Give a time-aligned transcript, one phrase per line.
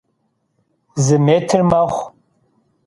[1.03, 2.03] Zı mêtr mexhu.